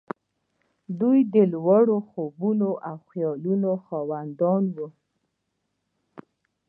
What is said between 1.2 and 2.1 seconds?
د لوړو